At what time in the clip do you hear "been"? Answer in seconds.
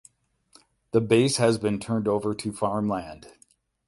1.59-1.79